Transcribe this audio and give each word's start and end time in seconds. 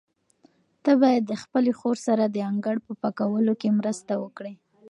ته 0.83 0.91
باید 1.01 1.23
د 1.27 1.33
خپلې 1.43 1.71
خور 1.79 1.97
سره 2.07 2.23
د 2.27 2.37
انګړ 2.49 2.75
په 2.85 2.91
پاکولو 3.01 3.53
کې 3.61 3.77
مرسته 3.79 4.13
وکړې. 4.23 4.53